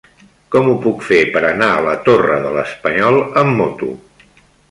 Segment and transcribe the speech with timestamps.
[0.53, 3.93] Com ho puc fer per anar a la Torre de l'Espanyol amb moto?